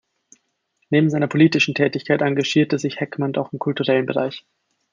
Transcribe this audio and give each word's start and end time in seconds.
Neben 0.89 1.11
seiner 1.11 1.27
politischen 1.27 1.75
Tätigkeit 1.75 2.23
engagierte 2.23 2.79
sich 2.79 2.99
Heckmann 2.99 3.35
auch 3.35 3.53
im 3.53 3.59
kulturellen 3.59 4.07
Bereich. 4.07 4.47